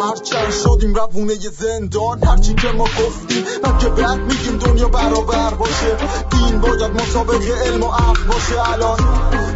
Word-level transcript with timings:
هرچند 0.00 0.50
شدیم 0.50 0.94
روونه 0.94 1.34
زندان 1.34 2.24
هرچی 2.24 2.54
که 2.54 2.68
ما 2.68 2.84
گفتیم 2.84 3.44
که 3.80 3.88
بعد 3.88 4.18
میگیم 4.18 4.58
دنیا 4.58 4.88
برابر 4.88 5.54
باشه 5.54 5.96
دین 6.30 6.60
باید 6.60 6.90
مطابق 6.90 7.42
علم 7.66 7.82
و 7.82 7.86
عقل 7.86 8.24
باشه 8.28 8.72
الان 8.72 9.00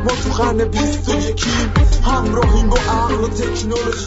ما 0.05 0.11
تو 0.11 0.43
قرن 0.43 0.65
بیست 0.65 1.09
و 1.09 1.15
یکیم 1.15 1.73
همراهیم 2.03 2.69
با 2.69 2.77
عقل 2.77 3.15
و 3.15 3.29
تکنولوژی 3.29 4.07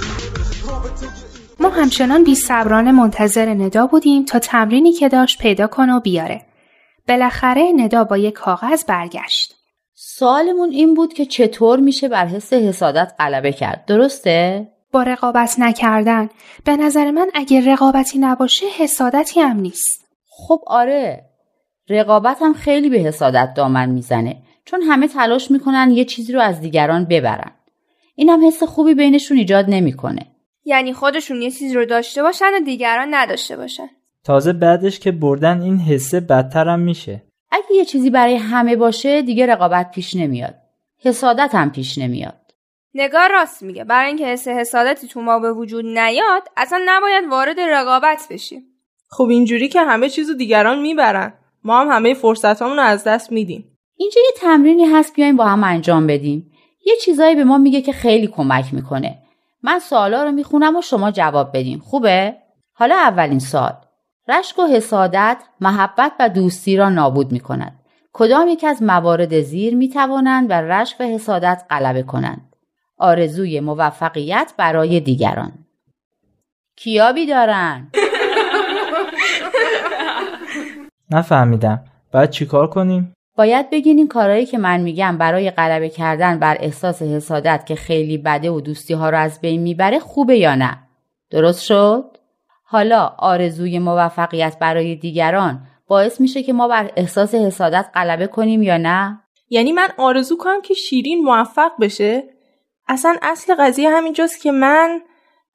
ما 1.59 1.69
همچنان 1.69 2.23
بی 2.23 2.35
صبرانه 2.35 2.91
منتظر 2.91 3.53
ندا 3.53 3.87
بودیم 3.87 4.25
تا 4.25 4.39
تمرینی 4.39 4.93
که 4.93 5.09
داشت 5.09 5.39
پیدا 5.39 5.67
کنه 5.67 5.93
و 5.93 5.99
بیاره. 5.99 6.41
بالاخره 7.07 7.71
ندا 7.75 8.03
با 8.03 8.17
یک 8.17 8.33
کاغذ 8.33 8.83
برگشت. 8.87 9.55
سوالمون 9.93 10.69
این 10.69 10.93
بود 10.93 11.13
که 11.13 11.25
چطور 11.25 11.79
میشه 11.79 12.07
بر 12.07 12.25
حس 12.25 12.53
حسادت 12.53 13.13
غلبه 13.19 13.51
کرد 13.51 13.85
درسته؟ 13.85 14.70
با 14.91 15.03
رقابت 15.03 15.55
نکردن. 15.59 16.29
به 16.65 16.75
نظر 16.75 17.11
من 17.11 17.29
اگه 17.33 17.71
رقابتی 17.73 18.19
نباشه 18.19 18.65
حسادتی 18.77 19.39
هم 19.39 19.59
نیست. 19.59 20.05
خب 20.27 20.59
آره 20.67 21.25
رقابت 21.89 22.37
هم 22.41 22.53
خیلی 22.53 22.89
به 22.89 22.97
حسادت 22.97 23.53
دامن 23.55 23.89
می‌زنه 23.89 24.37
چون 24.65 24.81
همه 24.81 25.07
تلاش 25.07 25.51
می‌کنن 25.51 25.91
یه 25.91 26.05
چیزی 26.05 26.33
رو 26.33 26.41
از 26.41 26.61
دیگران 26.61 27.05
ببرن. 27.05 27.51
این 28.15 28.29
هم 28.29 28.47
حس 28.47 28.63
خوبی 28.63 28.93
بینشون 28.93 29.37
ایجاد 29.37 29.65
نمی‌کنه. 29.69 30.25
یعنی 30.65 30.93
خودشون 30.93 31.41
یه 31.41 31.51
چیزی 31.51 31.73
رو 31.73 31.85
داشته 31.85 32.23
باشن 32.23 32.53
و 32.55 32.59
دیگران 32.65 33.07
نداشته 33.11 33.57
باشن. 33.57 33.87
تازه 34.23 34.53
بعدش 34.53 34.99
که 34.99 35.11
بردن 35.11 35.61
این 35.61 35.77
حسه 35.77 36.19
بدتر 36.19 36.67
هم 36.67 36.79
میشه. 36.79 37.23
اگه 37.51 37.75
یه 37.75 37.85
چیزی 37.85 38.09
برای 38.09 38.35
همه 38.35 38.75
باشه 38.75 39.21
دیگه 39.21 39.45
رقابت 39.45 39.91
پیش 39.91 40.15
نمیاد. 40.15 40.55
حسادت 40.99 41.55
هم 41.55 41.71
پیش 41.71 41.97
نمیاد. 41.97 42.40
نگار 42.93 43.31
راست 43.31 43.63
میگه. 43.63 43.83
برای 43.83 44.07
اینکه 44.07 44.25
حس 44.25 44.47
حسادتی 44.47 45.07
تو 45.07 45.21
ما 45.21 45.39
به 45.39 45.53
وجود 45.53 45.85
نیاد 45.85 46.43
اصلا 46.57 46.81
نباید 46.85 47.27
وارد 47.29 47.59
رقابت 47.59 48.27
بشیم. 48.29 48.61
خب 49.09 49.23
اینجوری 49.23 49.67
که 49.67 49.81
همه 49.81 50.09
چیزو 50.09 50.33
دیگران 50.33 50.79
می‌برن. 50.79 51.33
ما 51.63 51.81
هم 51.81 51.91
همه 51.91 52.13
فرصتامون 52.13 52.77
رو 52.77 52.83
از 52.83 53.03
دست 53.03 53.31
میدیم. 53.31 53.77
اینجا 53.95 54.21
یه 54.21 54.31
تمرینی 54.35 54.85
هست 54.85 55.13
بیایم 55.13 55.35
با 55.35 55.45
هم 55.45 55.63
انجام 55.63 56.07
بدیم. 56.07 56.51
یه 56.85 56.95
چیزایی 56.95 57.35
به 57.35 57.43
ما 57.43 57.57
میگه 57.57 57.81
که 57.81 57.91
خیلی 57.91 58.27
کمک 58.27 58.73
می‌کنه. 58.73 59.17
من 59.63 59.79
سوالا 59.79 60.23
رو 60.23 60.31
می‌خونم 60.31 60.75
و 60.75 60.81
شما 60.81 61.11
جواب 61.11 61.57
بدین. 61.57 61.79
خوبه؟ 61.79 62.35
حالا 62.73 62.95
اولین 62.95 63.39
سال 63.39 63.73
رشک 64.27 64.59
و 64.59 64.65
حسادت 64.65 65.43
محبت 65.61 66.11
و 66.19 66.29
دوستی 66.29 66.77
را 66.77 66.89
نابود 66.89 67.31
می‌کند. 67.31 67.79
کدام 68.13 68.47
یک 68.47 68.63
از 68.63 68.83
موارد 68.83 69.41
زیر 69.41 69.75
می‌توانند 69.75 70.49
و 70.49 70.53
رشک 70.53 70.97
و 70.99 71.03
حسادت 71.03 71.63
غلبه 71.69 72.03
کنند؟ 72.03 72.50
آرزوی 73.01 73.59
موفقیت 73.59 74.53
برای 74.57 74.99
دیگران. 74.99 75.51
کیابی 76.75 77.25
دارن؟ 77.25 77.87
نفهمیدم. 81.11 81.83
باید 82.13 82.29
چیکار 82.29 82.67
کنیم؟ 82.67 83.13
باید 83.37 83.69
بگین 83.69 83.97
این 83.97 84.07
کارهایی 84.07 84.45
که 84.45 84.57
من 84.57 84.81
میگم 84.81 85.17
برای 85.17 85.51
غلبه 85.51 85.89
کردن 85.89 86.39
بر 86.39 86.57
احساس 86.59 87.01
حسادت 87.01 87.65
که 87.65 87.75
خیلی 87.75 88.17
بده 88.17 88.51
و 88.51 88.61
دوستی 88.61 88.93
ها 88.93 89.09
رو 89.09 89.17
از 89.17 89.41
بین 89.41 89.61
می‌بره 89.61 89.99
خوبه 89.99 90.37
یا 90.37 90.55
نه؟ 90.55 90.77
درست 91.29 91.63
شد؟ 91.63 92.17
حالا 92.63 93.15
آرزوی 93.17 93.79
موفقیت 93.79 94.57
برای 94.59 94.95
دیگران 94.95 95.67
باعث 95.87 96.21
میشه 96.21 96.43
که 96.43 96.53
ما 96.53 96.67
بر 96.67 96.91
احساس 96.95 97.35
حسادت 97.35 97.85
غلبه 97.93 98.27
کنیم 98.27 98.63
یا 98.63 98.77
نه؟ 98.77 99.19
یعنی 99.49 99.71
من 99.71 99.87
آرزو 99.97 100.37
کنم 100.37 100.61
که 100.61 100.73
شیرین 100.73 101.23
موفق 101.23 101.71
بشه؟ 101.81 102.23
اصلا 102.91 103.15
اصل 103.21 103.55
قضیه 103.59 103.89
همینجاست 103.89 104.41
که 104.41 104.51
من 104.51 105.01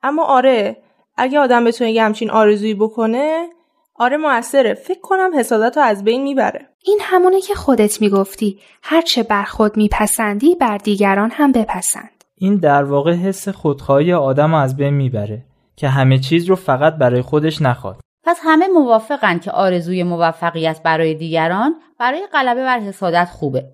اما 0.03 0.25
آره 0.25 0.77
اگه 1.17 1.39
آدم 1.39 1.65
بتونه 1.65 1.91
یه 1.91 2.03
همچین 2.03 2.31
آرزویی 2.31 2.75
بکنه 2.75 3.49
آره 3.95 4.17
موثره. 4.17 4.75
فکر 4.75 5.01
کنم 5.01 5.31
حسادت 5.39 5.77
رو 5.77 5.83
از 5.83 6.05
بین 6.05 6.23
می‌بره. 6.23 6.69
این 6.85 6.99
همونه 7.03 7.41
که 7.41 7.55
خودت 7.55 8.01
می‌گفتی. 8.01 8.61
هرچه 8.83 9.23
بر 9.23 9.43
خود 9.43 9.77
میپسندی 9.77 10.55
بر 10.55 10.79
دیگران 10.79 11.31
هم 11.31 11.53
بپسند. 11.53 12.25
این 12.37 12.57
در 12.57 12.85
واقع 12.85 13.13
حس 13.13 13.49
خودخواهی 13.49 14.13
آدم 14.13 14.51
رو 14.51 14.61
از 14.61 14.77
بین 14.77 14.95
می‌بره 14.95 15.43
که 15.77 15.89
همه 15.89 16.19
چیز 16.19 16.45
رو 16.45 16.57
فقط 16.57 16.95
برای 16.95 17.23
خودش 17.23 17.63
نخواد. 17.63 18.01
پس 18.25 18.41
همه 18.43 18.69
موافقن 18.69 19.39
که 19.39 19.51
آرزوی 19.51 20.03
موفقیت 20.03 20.83
برای 20.83 21.15
دیگران 21.15 21.75
برای 21.99 22.27
غلبه 22.33 22.63
بر 22.63 22.79
حسادت 22.79 23.29
خوبه. 23.33 23.65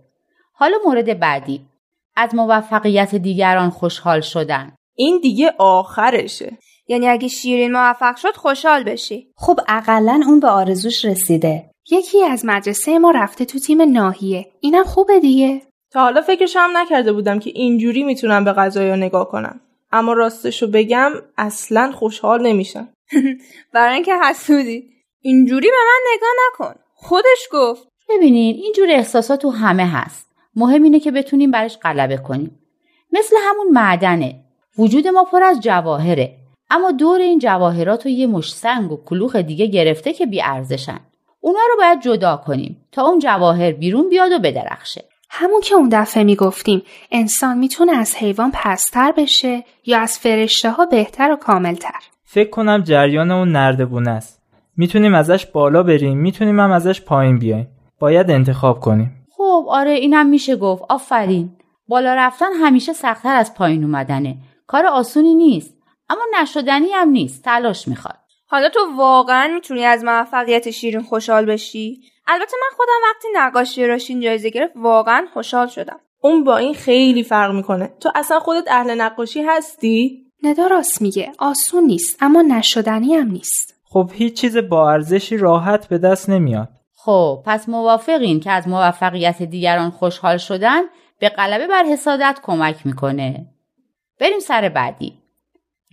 حالا 0.53 0.77
مورد 0.87 1.21
بعدی. 1.21 1.72
از 2.17 2.35
موفقیت 2.35 3.15
دیگران 3.15 3.71
خوشحال 3.71 4.21
شدن. 4.21 4.75
این 4.97 5.21
دیگه 5.21 5.55
آخرشه. 5.59 6.59
یعنی 6.89 7.09
اگه 7.09 7.29
شیرین 7.29 7.73
موفق 7.73 8.17
شد 8.17 8.37
خوشحال 8.37 8.83
بشی. 8.83 9.33
خب 9.37 9.61
اقلا 9.69 10.21
اون 10.27 10.41
به 10.41 10.49
آرزوش 10.49 11.05
رسیده. 11.05 11.71
یکی 11.91 12.25
از 12.25 12.45
مدرسه 12.45 12.99
ما 12.99 13.11
رفته 13.11 13.45
تو 13.45 13.59
تیم 13.59 13.83
ناهیه 13.83 14.47
اینم 14.61 14.85
خوبه 14.85 15.21
دیگه. 15.21 15.63
تا 15.93 16.01
حالا 16.01 16.21
فکرش 16.21 16.57
هم 16.57 16.77
نکرده 16.77 17.13
بودم 17.13 17.39
که 17.39 17.51
اینجوری 17.55 18.03
می‌تونم 18.03 18.45
به 18.45 18.53
غذایا 18.53 18.97
نگاه 18.97 19.29
کنم. 19.29 19.61
اما 19.93 20.13
راستشو 20.13 20.67
بگم 20.67 21.13
اصلا 21.39 21.93
خوشحال 21.93 22.47
نمیشم. 22.47 22.89
برای 23.75 23.95
اینکه 23.95 24.15
حسودی. 24.31 24.85
اینجوری 25.21 25.69
به 25.71 25.77
من 25.87 26.15
نگاه 26.15 26.31
نکن. 26.47 26.81
خودش 26.95 27.49
گفت. 27.53 27.89
ببینین 28.09 28.55
اینجور 28.55 28.91
احساسات 28.91 29.41
تو 29.43 29.51
همه 29.51 29.87
هست. 29.87 30.32
مهم 30.57 30.83
اینه 30.83 31.01
که 31.01 31.11
بتونیم 31.11 31.51
برش 31.51 31.79
غلبه 31.83 32.17
کنیم. 32.17 32.59
مثل 33.13 33.37
همون 33.49 33.69
معدنه. 33.73 34.41
وجود 34.79 35.09
ما 35.09 35.25
پر 35.25 35.43
از 35.43 35.61
جواهره. 35.61 36.37
اما 36.71 36.91
دور 36.91 37.21
این 37.21 37.39
جواهرات 37.39 38.07
رو 38.07 38.11
یه 38.13 38.27
مش 38.27 38.55
سنگ 38.55 38.93
و 38.93 39.05
کلوخ 39.05 39.37
دیگه 39.37 39.67
گرفته 39.67 40.13
که 40.13 40.27
بی 40.27 40.43
ارزشن. 40.43 41.01
اونا 41.41 41.59
رو 41.71 41.77
باید 41.79 42.03
جدا 42.03 42.37
کنیم 42.37 42.77
تا 42.93 43.03
اون 43.03 43.19
جواهر 43.19 43.73
بیرون 43.73 44.09
بیاد 44.09 44.33
و 44.33 44.39
بدرخشه. 44.39 45.05
همون 45.31 45.61
که 45.61 45.75
اون 45.75 45.89
دفعه 45.93 46.25
می‌گفتیم 46.25 46.83
انسان 47.13 47.59
می‌تونه 47.59 47.97
از 47.97 48.17
حیوان 48.17 48.51
پستر 48.55 49.13
بشه 49.17 49.65
یا 49.87 50.01
از 50.01 50.19
فرشته 50.19 50.71
ها 50.71 50.87
بهتر 50.87 51.33
و 51.33 51.37
کاملتر. 51.37 52.01
فکر 52.25 52.51
کنم 52.51 52.83
جریان 52.83 53.31
اون 53.31 53.53
نردبونه 53.53 54.11
است. 54.11 54.43
می‌تونیم 54.77 55.15
ازش 55.15 55.47
بالا 55.47 55.83
بریم 55.83 56.19
می‌تونیم 56.19 56.61
هم 56.61 56.71
ازش 56.71 57.01
پایین 57.01 57.39
بیایم. 57.39 57.69
باید 57.99 58.31
انتخاب 58.31 58.81
کنیم. 58.81 59.22
خب 59.43 59.67
آره 59.69 59.91
اینم 59.91 60.27
میشه 60.27 60.57
گفت. 60.57 60.83
آفرین. 60.89 61.57
بالا 61.89 62.15
رفتن 62.15 62.53
همیشه 62.53 62.93
سختتر 62.93 63.35
از 63.35 63.55
پایین 63.55 63.85
اومدنه. 63.85 64.37
کار 64.67 64.87
آسونی 64.87 65.35
نیست. 65.35 65.75
اما 66.09 66.23
نشدنی 66.41 66.93
هم 66.93 67.09
نیست. 67.09 67.45
تلاش 67.45 67.89
می‌خواد. 67.89 68.19
حالا 68.47 68.69
تو 68.69 68.81
واقعا 68.97 69.49
می‌تونی 69.55 69.85
از 69.85 70.05
موفقیت 70.05 70.71
شیرین 70.71 71.03
خوشحال 71.03 71.47
بشی؟ 71.47 72.01
البته 72.27 72.57
من 72.63 72.77
خودم 72.77 72.93
وقتی 73.09 73.29
نقاشی 73.35 73.87
راشین 73.87 74.21
جایزه 74.21 74.51
گرفت 74.51 74.73
واقعا 74.77 75.27
خوشحال 75.33 75.67
شدم. 75.67 76.01
اون 76.21 76.45
با 76.45 76.57
این 76.57 76.75
خیلی 76.75 77.23
فرق 77.23 77.55
می‌کنه. 77.55 77.93
تو 78.01 78.11
اصلا 78.15 78.39
خودت 78.41 78.65
اهل 78.71 79.01
نقاشی 79.01 79.43
هستی؟ 79.43 80.27
ندا 80.43 80.67
راست 80.67 81.03
میگه. 81.03 81.33
آسون 81.39 81.85
نیست 81.85 82.23
اما 82.23 82.43
نشدنی 82.43 83.15
هم 83.15 83.31
نیست. 83.31 83.75
خب 83.85 84.11
هیچ 84.13 84.41
چیز 84.41 84.57
با 84.57 84.91
ارزشی 84.91 85.37
راحت 85.37 85.89
به 85.89 85.99
دست 85.99 86.31
نمیاد. 86.31 86.69
خب 87.05 87.43
پس 87.47 87.69
موافقین 87.69 88.41
که 88.41 88.51
از 88.51 88.69
موفقیت 88.69 89.43
دیگران 89.43 89.91
خوشحال 89.91 90.37
شدن 90.37 90.83
به 91.19 91.29
غلبه 91.29 91.67
بر 91.67 91.85
حسادت 91.85 92.41
کمک 92.43 92.87
می‌کنه. 92.87 93.47
بریم 94.21 94.39
سر 94.41 94.69
بعدی. 94.69 95.19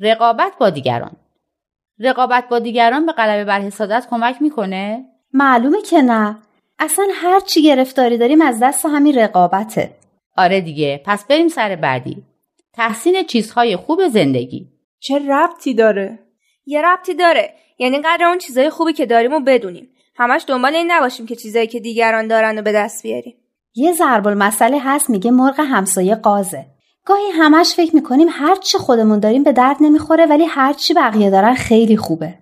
رقابت 0.02 0.52
با 0.60 0.70
دیگران. 0.70 1.12
رقابت 2.00 2.50
با 2.50 2.60
دیگران 2.60 3.06
به 3.06 3.12
غلبه 3.12 3.46
بر 3.46 3.62
حسادت 3.62 4.08
کمک 4.10 4.42
می‌کنه؟ 4.42 5.06
معلومه 5.34 5.82
که 5.82 6.02
نه. 6.02 6.38
اصلا 6.80 7.08
هر 7.14 7.40
چی 7.40 7.64
گرفتاری 7.64 8.18
داریم 8.18 8.42
از 8.42 8.60
دست 8.64 8.86
همین 8.86 9.16
رقابته. 9.16 9.96
آره 10.38 10.62
دیگه 10.62 11.02
پس 11.06 11.26
بریم 11.28 11.48
سر 11.48 11.76
بعدی. 11.76 12.24
تحسین 12.74 13.24
چیزهای 13.24 13.76
خوب 13.76 14.08
زندگی. 14.08 14.68
چه 15.00 15.20
ربطی 15.30 15.74
داره؟ 15.74 16.20
یه 16.66 16.82
ربطی 16.82 17.14
داره. 17.14 17.54
یعنی 17.80 18.00
قدر 18.00 18.26
اون 18.26 18.38
چیزهای 18.38 18.70
خوبی 18.70 18.94
که 18.94 19.06
داریم 19.06 19.34
و 19.34 19.40
بدونیم. 19.40 19.90
همش 20.20 20.46
دنبال 20.48 20.76
این 20.76 20.92
نباشیم 20.92 21.26
که 21.26 21.36
چیزایی 21.36 21.68
که 21.68 21.80
دیگران 21.80 22.28
دارن 22.28 22.58
رو 22.58 22.64
به 22.64 22.72
دست 22.72 23.04
بیاریم. 23.04 23.36
یه 23.76 23.94
ضرب 23.94 24.28
المثل 24.28 24.80
هست 24.80 25.10
میگه 25.10 25.32
مرغ 25.32 25.60
همسایه 25.60 26.16
قازه. 26.16 26.66
گاهی 27.06 27.30
همش 27.34 27.74
فکر 27.74 27.96
می‌کنیم 27.96 28.28
هر 28.32 28.56
چی 28.56 28.78
خودمون 28.78 29.20
داریم 29.20 29.44
به 29.44 29.52
درد 29.52 29.78
نمی‌خوره 29.82 30.26
ولی 30.26 30.46
هر 30.46 30.74
چی 30.74 30.94
بقیه 30.94 31.30
دارن 31.30 31.54
خیلی 31.54 31.98
خوبه. 31.98 32.34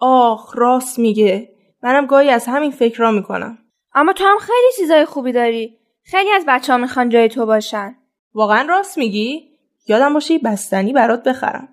آخ 0.00 0.58
راست 0.58 0.98
میگه. 0.98 1.48
منم 1.82 2.06
گاهی 2.06 2.30
از 2.30 2.46
همین 2.46 2.70
فکر 2.70 2.98
را 2.98 3.10
می‌کنم. 3.10 3.58
اما 3.94 4.12
تو 4.12 4.24
هم 4.24 4.38
خیلی 4.38 4.72
چیزای 4.76 5.04
خوبی 5.04 5.32
داری. 5.32 5.78
خیلی 6.04 6.30
از 6.30 6.44
بچه 6.48 6.72
ها 6.72 6.78
می‌خوان 6.78 7.08
جای 7.08 7.28
تو 7.28 7.46
باشن. 7.46 7.96
واقعا 8.34 8.66
راست 8.68 8.98
میگی؟ 8.98 9.50
یادم 9.88 10.14
باشه 10.14 10.38
بستنی 10.38 10.92
برات 10.92 11.22
بخرم. 11.22 11.68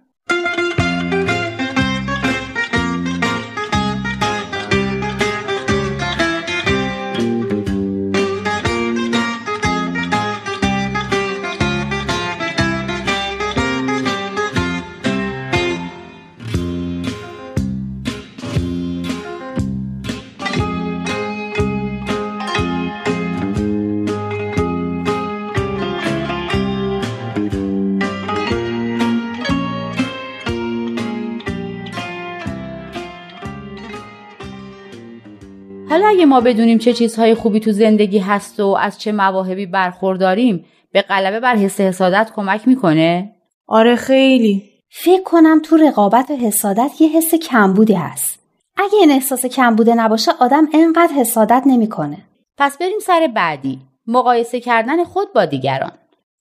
اگه 36.24 36.30
ما 36.30 36.42
بدونیم 36.42 36.78
چه 36.78 36.94
چیزهای 36.94 37.36
خوبی 37.36 37.60
تو 37.60 37.72
زندگی 37.72 38.20
هست 38.20 38.60
و 38.60 38.68
از 38.68 39.00
چه 39.00 39.12
مواهبی 39.12 39.66
برخورداریم 39.66 40.66
به 40.92 41.02
غلبه 41.02 41.40
بر 41.40 41.56
حس 41.56 41.82
حسادت 41.82 42.32
کمک 42.36 42.68
می‌کنه؟ 42.68 43.36
آره 43.68 43.96
خیلی. 43.96 44.64
فکر 44.90 45.24
کنم 45.24 45.60
تو 45.64 45.78
رقابت 45.78 46.32
و 46.32 46.36
حسادت 46.36 47.02
یه 47.02 47.10
حس 47.10 47.36
کمبودی 47.36 47.94
هست. 47.94 48.40
اگه 48.78 48.96
این 49.00 49.12
احساس 49.12 49.46
کمبوده 49.46 49.96
نباشه 49.96 50.32
آدم 50.40 50.68
انقدر 50.74 51.14
حسادت 51.14 51.64
نمی‌کنه. 51.66 52.18
پس 52.58 52.78
بریم 52.78 53.00
سر 53.00 53.32
بعدی. 53.36 53.80
مقایسه 54.08 54.60
کردن 54.60 55.04
خود 55.04 55.34
با 55.34 55.46
دیگران. 55.46 55.92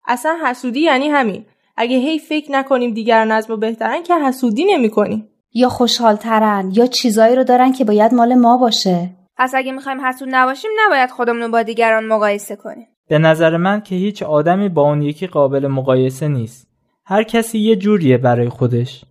اصلا 0.08 0.38
حسودی 0.46 0.81
یعنی 0.81 1.08
همین. 1.08 1.44
اگه 1.76 1.96
هی 1.96 2.19
فکر 2.19 2.52
نکنیم 2.52 2.94
دیگران 2.94 3.32
از 3.32 3.50
ما 3.50 3.56
بهترن 3.56 4.02
که 4.02 4.14
حسودی 4.14 4.64
نمی 4.64 4.90
کنیم. 4.90 5.29
یا 5.55 5.69
خوشحالترن 5.69 6.73
یا 6.75 6.87
چیزایی 6.87 7.37
رو 7.37 7.44
دارن 7.44 7.73
که 7.73 7.84
باید 7.84 8.14
مال 8.14 8.34
ما 8.34 8.56
باشه. 8.56 9.11
پس 9.37 9.55
اگه 9.55 9.73
می‌خوایم 9.73 10.06
حسود 10.06 10.29
نباشیم 10.31 10.70
نباید 10.87 11.11
خودمون 11.11 11.43
رو 11.43 11.49
با 11.49 11.62
دیگران 11.62 12.06
مقایسه 12.06 12.56
کنیم. 12.56 12.87
به 13.08 13.19
نظر 13.19 13.56
من 13.56 13.81
که 13.81 13.94
هیچ 13.94 14.23
آدمی 14.23 14.69
با 14.69 14.82
اون 14.82 15.02
یکی 15.02 15.26
قابل 15.26 15.67
مقایسه 15.67 16.29
نیست. 16.29 16.69
هر 17.05 17.23
کسی 17.23 17.58
یه 17.58 17.76
جوریه 17.76 18.19
برای 18.19 18.49
خودش. 18.49 19.05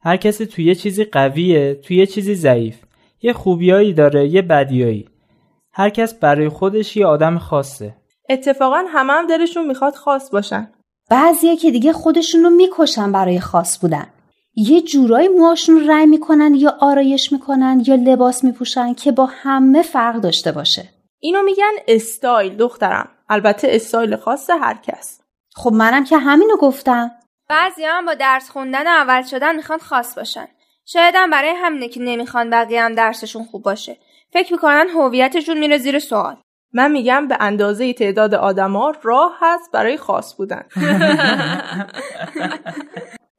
هر 0.00 0.16
کسی 0.16 0.46
توی 0.46 0.64
یه 0.64 0.74
چیزی 0.74 1.04
قویه 1.04 1.74
توی 1.74 1.96
یه 1.96 2.06
چیزی 2.06 2.34
ضعیف. 2.34 2.76
یه 3.22 3.32
خوبیایی 3.32 3.92
داره 3.92 4.28
یه 4.28 4.42
بدیایی. 4.42 5.08
هر 5.72 5.90
کس 5.90 6.14
برای 6.14 6.48
خودش 6.48 6.96
یه 6.96 7.06
آدم 7.06 7.38
خاصه. 7.38 7.94
اتفاقا 8.28 8.84
همه 8.88 9.12
هم 9.12 9.26
دلشون 9.26 9.66
می‌خواد 9.66 9.94
خاص 9.94 10.30
باشن. 10.30 10.70
بعضیه 11.10 11.56
که 11.56 11.70
دیگه 11.70 11.92
خودشون 11.92 12.42
رو 12.42 12.50
می‌کشن 12.50 13.12
برای 13.12 13.40
خاص 13.40 13.80
بودن. 13.80 14.06
یه 14.58 14.82
جورایی 14.82 15.28
موهاشون 15.28 15.80
رو 15.80 15.90
رنگ 15.90 16.08
می‌کنن 16.08 16.54
یا 16.54 16.76
آرایش 16.80 17.32
می‌کنن 17.32 17.82
یا 17.86 17.94
لباس 17.94 18.44
میپوشن 18.44 18.94
که 18.94 19.12
با 19.12 19.28
همه 19.32 19.82
فرق 19.82 20.16
داشته 20.16 20.52
باشه. 20.52 20.88
اینو 21.20 21.42
میگن 21.42 21.72
استایل 21.88 22.56
دخترم. 22.56 23.08
البته 23.28 23.68
استایل 23.70 24.16
خاص 24.16 24.50
هر 24.50 24.74
کس. 24.74 25.20
خب 25.54 25.72
منم 25.72 26.04
که 26.04 26.18
همینو 26.18 26.56
گفتم. 26.56 27.10
بعضی 27.48 27.84
هم 27.84 28.06
با 28.06 28.14
درس 28.14 28.50
خوندن 28.50 28.86
و 28.86 28.90
اول 28.90 29.22
شدن 29.22 29.56
می‌خوان 29.56 29.78
خاص 29.78 30.18
باشن. 30.18 30.46
شاید 30.84 31.14
هم 31.16 31.30
برای 31.30 31.54
همینه 31.56 31.88
که 31.88 32.00
نمی‌خوان 32.00 32.50
بقیه 32.50 32.82
هم 32.82 32.94
درسشون 32.94 33.44
خوب 33.44 33.62
باشه. 33.62 33.96
فکر 34.32 34.52
می‌کنن 34.52 34.86
هویتشون 34.94 35.58
میره 35.58 35.78
زیر 35.78 35.98
سوال. 35.98 36.36
من 36.72 36.92
میگم 36.92 37.28
به 37.28 37.36
اندازه 37.40 37.92
تعداد 37.92 38.34
آدما 38.34 38.92
راه 39.02 39.36
هست 39.40 39.72
برای 39.72 39.96
خاص 39.96 40.36
بودن. 40.36 40.62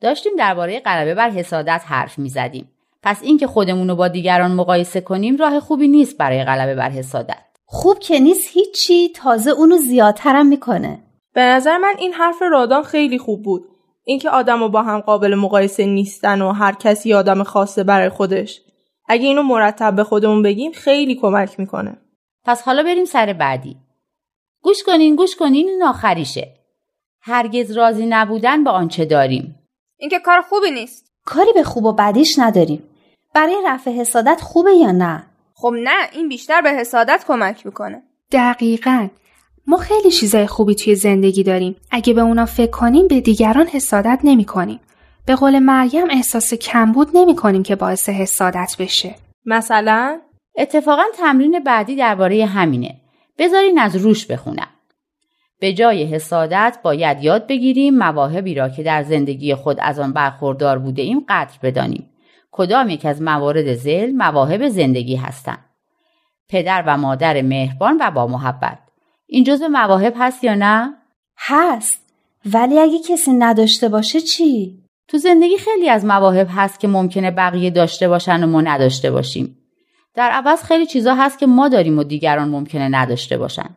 داشتیم 0.02 0.32
درباره 0.38 0.80
غلبه 0.80 1.16
بر 1.16 1.30
حسادت 1.30 1.82
حرف 1.86 2.20
می‌زدیم. 2.20 2.72
پس 3.04 3.24
اینکه 3.24 3.48
خودمون 3.48 3.90
رو 3.90 3.96
با 3.96 4.08
دیگران 4.08 4.52
مقایسه 4.52 5.02
کنیم 5.02 5.38
راه 5.38 5.60
خوبی 5.60 5.88
نیست 5.88 6.18
برای 6.18 6.44
غلبه 6.44 6.76
بر 6.76 6.90
حسادت. 6.90 7.44
خوب 7.66 8.00
که 8.00 8.20
نیست 8.20 8.48
هیچی 8.52 9.10
تازه 9.10 9.52
اونو 9.52 9.78
زیادترم 9.78 10.48
می‌کنه. 10.48 11.04
به 11.34 11.42
نظر 11.42 11.78
من 11.78 11.94
این 12.00 12.14
حرف 12.14 12.42
رادان 12.52 12.84
خیلی 12.84 13.18
خوب 13.18 13.44
بود. 13.44 13.66
اینکه 14.04 14.30
آدم 14.30 14.68
با 14.68 14.82
هم 14.82 15.00
قابل 15.00 15.36
مقایسه 15.36 15.86
نیستن 15.86 16.42
و 16.42 16.52
هر 16.52 16.74
کسی 16.74 17.14
آدم 17.14 17.44
خاصه 17.44 17.84
برای 17.84 18.10
خودش. 18.10 18.62
اگه 19.08 19.26
اینو 19.26 19.44
مرتب 19.44 19.96
به 19.96 20.04
خودمون 20.04 20.42
بگیم 20.42 20.72
خیلی 20.72 21.16
کمک 21.16 21.60
می‌کنه. 21.60 21.98
پس 22.46 22.62
حالا 22.62 22.84
بریم 22.84 23.06
سر 23.06 23.34
بعدی. 23.34 23.78
گوش 24.62 24.84
کنین 24.84 25.16
گوش 25.16 25.36
کنین 25.36 25.70
این 25.70 25.84
آخریشه. 25.84 26.54
هرگز 27.22 27.72
راضی 27.72 28.06
نبودن 28.06 28.64
با 28.64 28.72
آنچه 28.72 29.06
داریم. 29.06 29.57
این 29.98 30.10
که 30.10 30.20
کار 30.20 30.42
خوبی 30.42 30.72
نیست. 30.72 31.12
کاری 31.26 31.54
به 31.54 31.64
خوب 31.64 31.86
و 31.86 31.94
بدیش 31.94 32.40
نداریم. 32.40 32.84
برای 33.34 33.56
رفع 33.66 33.92
حسادت 33.92 34.42
خوبه 34.42 34.74
یا 34.74 34.92
نه؟ 34.92 35.26
خب 35.54 35.74
نه 35.84 36.10
این 36.14 36.30
بیشتر 36.30 36.62
به 36.62 36.70
حسادت 36.70 37.26
کمک 37.28 37.66
می‌کنه. 37.66 38.04
دقیقا. 38.32 39.08
ما 39.68 39.78
خیلی 39.78 40.12
چیزای 40.12 40.48
خوبی 40.48 40.76
توی 40.76 40.96
زندگی 40.96 41.44
داریم. 41.44 41.76
اگه 41.92 42.14
به 42.14 42.22
اونا 42.22 42.46
فکر 42.46 42.72
کنیم 42.72 43.08
به 43.08 43.22
دیگران 43.22 43.68
حسادت 43.68 44.20
نمی 44.24 44.46
کنیم. 44.46 44.80
به 45.26 45.36
قول 45.36 45.60
مریم 45.60 46.10
احساس 46.10 46.54
کمبود 46.54 47.10
نمی 47.14 47.36
کنیم 47.36 47.64
که 47.64 47.76
باعث 47.76 48.10
حسادت 48.10 48.76
بشه. 48.80 49.16
مثلا؟ 49.46 50.20
اتفاقا 50.58 51.04
تمرین 51.18 51.60
بعدی 51.60 51.96
درباره 51.96 52.46
همینه. 52.46 52.96
بذارین 53.38 53.80
از 53.80 53.96
روش 53.96 54.26
بخونم. 54.26 54.68
به 55.60 55.74
جای 55.74 56.04
حسادت 56.04 56.80
باید 56.84 57.24
یاد 57.24 57.48
بگیریم 57.48 57.98
مواهبی 57.98 58.56
را 58.56 58.70
که 58.70 58.84
در 58.84 59.04
زندگی 59.04 59.56
خود 59.56 59.78
از 59.80 60.00
آن 60.00 60.14
برخوردار 60.14 60.80
بوده 60.80 61.02
ایم 61.02 61.26
قدر 61.30 61.58
بدانیم. 61.64 62.10
کدام 62.52 62.90
یک 62.90 63.06
از 63.06 63.22
موارد 63.22 63.74
زل 63.74 64.12
مواهب 64.12 64.68
زندگی 64.68 65.16
هستند؟ 65.16 65.66
پدر 66.50 66.84
و 66.88 66.98
مادر 66.98 67.42
مهربان 67.42 67.98
و 68.02 68.12
با 68.12 68.28
محبت. 68.28 68.80
این 69.28 69.44
جزء 69.44 69.68
مواهب 69.68 70.14
هست 70.18 70.44
یا 70.44 70.56
نه؟ 70.56 70.94
هست. 71.38 72.04
ولی 72.54 72.80
اگه 72.80 73.00
کسی 73.10 73.32
نداشته 73.34 73.90
باشه 73.90 74.22
چی؟ 74.22 74.80
تو 75.08 75.18
زندگی 75.18 75.58
خیلی 75.58 75.90
از 75.90 76.06
مواهب 76.06 76.48
هست 76.50 76.80
که 76.80 76.88
ممکنه 76.88 77.32
بقیه 77.32 77.70
داشته 77.70 78.08
باشن 78.08 78.44
و 78.44 78.48
ما 78.48 78.62
نداشته 78.62 79.12
باشیم. 79.12 79.58
در 80.16 80.30
عوض 80.30 80.64
خیلی 80.64 80.86
چیزا 80.86 81.14
هست 81.14 81.40
که 81.40 81.48
ما 81.48 81.70
داریم 81.70 82.00
و 82.00 82.04
دیگران 82.04 82.50
ممکنه 82.50 82.90
نداشته 82.90 83.38
باشن. 83.38 83.76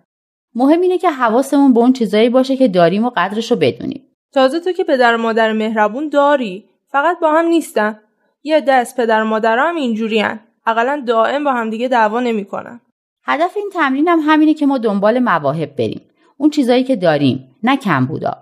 مهم 0.54 0.80
اینه 0.80 0.98
که 0.98 1.10
حواسمون 1.10 1.72
به 1.72 1.80
اون 1.80 1.92
چیزایی 1.92 2.28
باشه 2.28 2.56
که 2.56 2.68
داریم 2.68 3.04
و 3.04 3.10
قدرش 3.16 3.50
رو 3.50 3.56
بدونیم. 3.56 4.06
تازه 4.32 4.60
تو 4.60 4.72
که 4.72 4.84
پدر 4.84 5.14
و 5.14 5.18
مادر 5.18 5.52
مهربون 5.52 6.08
داری 6.08 6.64
فقط 6.88 7.20
با 7.20 7.32
هم 7.32 7.44
نیستن. 7.44 8.00
یه 8.42 8.60
دست 8.60 8.96
پدر 8.96 9.22
و 9.22 9.24
مادر 9.24 9.58
هم 9.58 9.76
اینجورین. 9.76 10.40
اقلا 10.66 11.02
دائم 11.06 11.44
با 11.44 11.52
هم 11.52 11.70
دیگه 11.70 11.88
دعوا 11.88 12.20
نمی‌کنن. 12.20 12.80
هدف 13.24 13.56
این 13.56 13.70
تمرین 13.72 14.08
هم 14.08 14.18
همینه 14.22 14.54
که 14.54 14.66
ما 14.66 14.78
دنبال 14.78 15.18
مواهب 15.18 15.76
بریم. 15.76 16.02
اون 16.36 16.50
چیزایی 16.50 16.84
که 16.84 16.96
داریم 16.96 17.56
نه 17.62 17.76
کم 17.76 18.06
بودا 18.06 18.36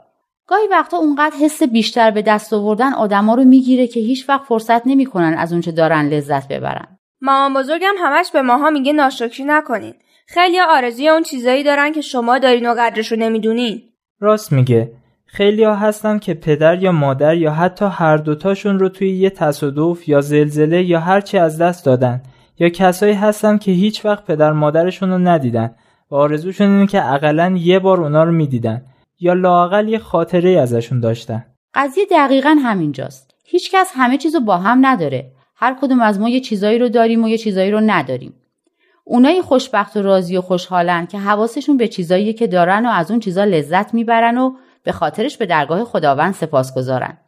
گاهی 0.47 0.69
وقتا 0.71 0.97
اونقدر 0.97 1.37
حس 1.37 1.63
بیشتر 1.63 2.11
به 2.11 2.23
دست 2.23 2.53
آوردن 2.53 2.93
آدما 2.93 3.35
رو 3.35 3.45
می‌گیره 3.45 3.87
که 3.87 4.01
هیچ 4.01 4.29
وقت 4.29 4.45
فرصت 4.45 4.87
نمی‌کنن 4.87 5.35
از 5.39 5.53
اونچه 5.53 5.73
دارن 5.73 6.09
لذت 6.09 6.49
ببرن. 6.49 6.99
مامان 7.21 7.63
بزرگم 7.63 7.95
همش 7.99 8.31
به 8.31 8.43
ماها 8.43 8.71
میگه 8.71 8.93
ناشکری 8.93 9.45
نکنین. 9.45 9.95
خیلی 10.31 10.61
آرزوی 10.61 11.09
اون 11.09 11.23
چیزایی 11.23 11.63
دارن 11.63 11.93
که 11.93 12.01
شما 12.01 12.39
دارین 12.39 12.67
و 12.71 12.75
قدرش 12.79 13.13
رو 13.13 13.19
نمی‌دونین. 13.19 13.83
راست 14.21 14.53
میگه. 14.53 14.93
خیلی 15.27 15.65
ها 15.65 15.75
هستن 15.75 16.19
که 16.19 16.35
پدر 16.35 16.83
یا 16.83 16.93
مادر 16.93 17.37
یا 17.37 17.53
حتی 17.53 17.85
هر 17.85 18.17
دوتاشون 18.17 18.79
رو 18.79 18.89
توی 18.89 19.11
یه 19.11 19.31
تصادف 19.31 20.09
یا 20.09 20.21
زلزله 20.21 20.83
یا 20.83 21.01
هرچی 21.01 21.39
از 21.39 21.59
دست 21.59 21.87
دادن. 21.87 22.23
یا 22.59 22.69
کسایی 22.69 23.13
هستن 23.13 23.59
که 23.59 23.73
هیچ 23.73 24.05
وقت 24.05 24.25
پدر 24.25 24.53
مادرشون 24.53 25.11
رو 25.11 25.19
ندیدن 25.19 25.75
و 26.11 26.15
آرزوشون 26.15 26.71
اینه 26.71 26.87
که 26.87 27.13
اقلا 27.13 27.55
یه 27.59 27.79
بار 27.79 28.01
اونا 28.01 28.25
رو 28.25 28.33
می‌دیدن 28.33 28.83
یا 29.21 29.33
لاقل 29.33 29.89
یه 29.89 29.99
خاطره 29.99 30.51
ازشون 30.51 31.01
داشتن. 31.01 31.47
قضیه 31.75 32.05
دقیقا 32.11 32.57
همینجاست. 32.63 33.35
هیچکس 33.45 33.93
همه 33.95 34.19
چیزو 34.19 34.41
با 34.41 34.57
هم 34.57 34.87
نداره. 34.87 35.33
هر 35.57 35.77
کدوم 35.81 36.01
از 36.01 36.21
ما 36.21 36.29
یه 36.29 36.41
چیزایی 36.41 36.79
رو 36.79 36.89
داریم 36.89 37.25
و 37.25 37.29
یه 37.29 37.39
چیزایی 37.39 37.71
رو 37.71 37.81
نداریم. 37.87 38.35
اونایی 39.11 39.43
خوشبخت 39.43 39.97
و 39.97 40.03
راضی 40.03 40.37
و 40.37 40.41
خوشحالن 40.41 41.07
که 41.07 41.19
حواسشون 41.19 41.77
به 41.77 41.89
چیزایی 41.89 42.33
که 42.33 42.47
دارن 42.47 42.87
و 42.87 42.89
از 42.89 43.11
اون 43.11 43.21
چیزا 43.21 43.45
لذت 43.45 43.95
می‌برن 43.95 44.39
و 44.39 44.53
به 44.85 44.93
خاطرش 44.93 45.37
به 45.37 45.47
درگاه 45.47 45.85
خداوند 45.85 46.35
سپاس 46.35 46.75
گذارن. 46.75 47.19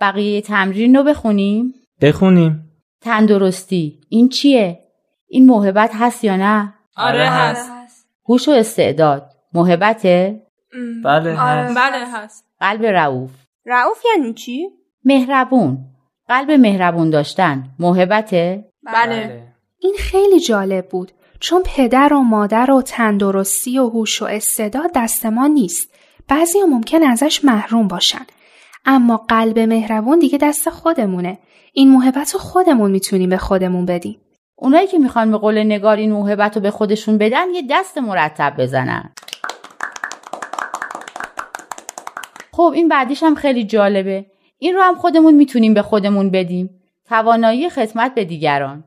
بقیه 0.00 0.40
تمرین 0.40 0.96
رو 0.96 1.02
بخونیم؟ 1.02 1.74
بخونیم. 2.00 2.72
تندرستی 3.00 4.00
این 4.08 4.28
چیه؟ 4.28 4.78
این 5.28 5.46
محبت 5.46 5.90
هست 5.94 6.24
یا 6.24 6.36
نه؟ 6.36 6.74
آره 6.96 7.28
هست. 7.28 7.70
هوش 8.28 8.48
و 8.48 8.52
استعداد 8.52 9.30
محبته؟ 9.54 10.42
بله 11.04 11.34
هست. 11.34 11.76
بله 11.76 12.06
هست. 12.12 12.44
قلب 12.60 12.84
رعوف. 12.84 13.30
رعوف 13.66 14.02
یعنی 14.14 14.34
چی؟ 14.34 14.68
مهربون. 15.04 15.78
قلب 16.28 16.50
مهربون 16.50 17.10
داشتن 17.10 17.68
محبته؟ 17.78 18.64
بله. 18.86 19.42
این 19.78 19.94
خیلی 19.98 20.40
جالب 20.40 20.88
بود 20.88 21.12
چون 21.40 21.62
پدر 21.76 22.12
و 22.12 22.22
مادر 22.22 22.70
و 22.70 22.82
تندرستی 22.82 23.78
و 23.78 23.88
هوش 23.88 24.22
و 24.22 24.24
استعداد 24.24 24.90
دست 24.94 25.26
ما 25.26 25.46
نیست. 25.46 25.94
بعضی 26.28 26.58
ممکن 26.68 27.02
ازش 27.02 27.44
محروم 27.44 27.88
باشن. 27.88 28.26
اما 28.84 29.16
قلب 29.16 29.58
مهربون 29.58 30.18
دیگه 30.18 30.38
دست 30.38 30.70
خودمونه. 30.70 31.38
این 31.72 31.90
محبت 31.90 32.34
رو 32.34 32.40
خودمون 32.40 32.90
می‌تونیم 32.90 33.30
به 33.30 33.36
خودمون 33.36 33.86
بدیم. 33.86 34.20
اونایی 34.56 34.86
که 34.86 34.98
می‌خوان 34.98 35.30
به 35.30 35.38
قول 35.38 35.62
نگار 35.62 35.96
این 35.96 36.12
موهبت 36.12 36.56
رو 36.56 36.62
به 36.62 36.70
خودشون 36.70 37.18
بدن 37.18 37.50
یه 37.54 37.62
دست 37.70 37.98
مرتب 37.98 38.54
بزنن. 38.58 39.12
خب 42.52 42.72
این 42.74 42.88
بعدیش 42.88 43.22
هم 43.22 43.34
خیلی 43.34 43.64
جالبه. 43.64 44.26
این 44.58 44.74
رو 44.74 44.82
هم 44.82 44.94
خودمون 44.94 45.34
می‌تونیم 45.34 45.74
به 45.74 45.82
خودمون 45.82 46.30
بدیم. 46.30 46.70
توانایی 47.08 47.70
خدمت 47.70 48.14
به 48.14 48.24
دیگران. 48.24 48.84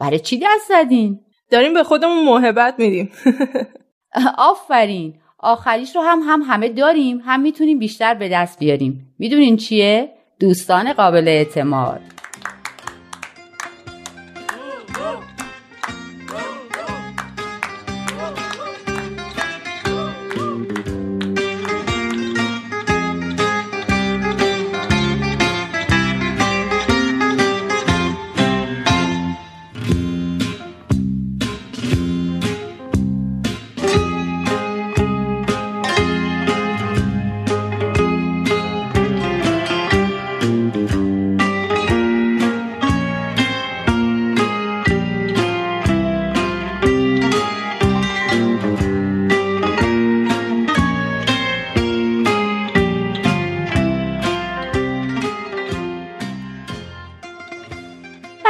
برای 0.00 0.18
چی 0.18 0.38
دست 0.38 0.68
زدین؟ 0.68 1.20
داریم 1.50 1.74
به 1.74 1.84
خودمون 1.84 2.24
محبت 2.24 2.74
میدیم. 2.78 3.10
آفرین. 4.38 5.14
آخریش 5.38 5.96
رو 5.96 6.02
هم 6.02 6.20
هم 6.26 6.42
همه 6.42 6.68
داریم. 6.68 7.22
هم 7.24 7.40
می‌تونیم 7.40 7.78
بیشتر 7.78 8.14
به 8.14 8.28
دست 8.28 8.58
بیاریم. 8.58 9.14
می‌دونین 9.18 9.56
چیه؟ 9.56 10.10
دوستان 10.40 10.92
قابل 10.92 11.28
اعتماد. 11.28 12.00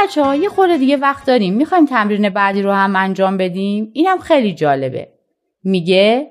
بچه 0.09 0.23
ها 0.23 0.35
یه 0.35 0.49
خورده 0.49 0.77
دیگه 0.77 0.97
وقت 0.97 1.27
داریم. 1.27 1.53
می‌خوایم 1.53 1.85
تمرین 1.85 2.29
بعدی 2.29 2.61
رو 2.61 2.71
هم 2.71 2.95
انجام 2.95 3.37
بدیم. 3.37 3.91
اینم 3.93 4.19
خیلی 4.19 4.53
جالبه. 4.53 5.07
میگه 5.63 6.27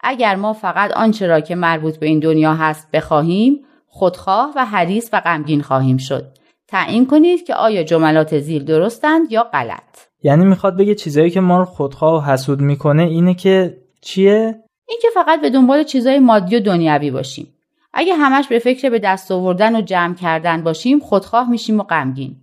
اگر 0.00 0.36
ما 0.36 0.52
فقط 0.52 0.92
آنچه 0.92 1.26
را 1.26 1.40
که 1.40 1.54
مربوط 1.54 1.96
به 1.96 2.06
این 2.06 2.18
دنیا 2.18 2.54
هست 2.54 2.90
بخواهیم 2.90 3.64
خودخواه 3.86 4.52
و 4.56 4.64
حریص 4.64 5.10
و 5.12 5.20
غمگین 5.20 5.62
خواهیم 5.62 5.96
شد. 5.96 6.26
تعیین 6.68 7.06
کنید 7.06 7.46
که 7.46 7.54
آیا 7.54 7.82
جملات 7.82 8.38
زیل 8.38 8.64
درستند 8.64 9.32
یا 9.32 9.42
غلط. 9.42 9.98
یعنی 10.22 10.44
می‌خواد 10.44 10.78
بگه 10.78 10.94
چیزایی 10.94 11.30
که 11.30 11.40
ما 11.40 11.58
رو 11.58 11.64
خودخواه 11.64 12.14
و 12.14 12.32
حسود 12.32 12.60
می‌کنه 12.60 13.02
اینه 13.02 13.34
که 13.34 13.76
چیه؟ 14.00 14.62
اینکه 14.88 15.08
فقط 15.14 15.40
به 15.40 15.50
دنبال 15.50 15.82
چیزای 15.82 16.18
مادی 16.18 16.56
و 16.56 16.60
دنیوی 16.60 17.10
باشیم. 17.10 17.54
اگه 17.92 18.14
همش 18.14 18.48
به 18.48 18.58
فکر 18.58 18.90
به 18.90 18.98
دست 18.98 19.32
آوردن 19.32 19.76
و 19.76 19.80
جمع 19.80 20.14
کردن 20.14 20.62
باشیم 20.62 20.98
خودخواه 20.98 21.50
میشیم 21.50 21.80
و 21.80 21.82
غمگین. 21.82 22.36